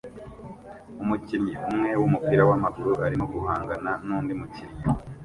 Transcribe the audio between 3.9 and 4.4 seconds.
nundi